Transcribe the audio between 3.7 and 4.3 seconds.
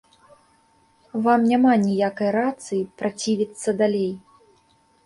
далей.